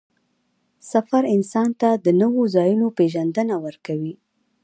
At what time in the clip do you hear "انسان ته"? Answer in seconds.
1.35-1.89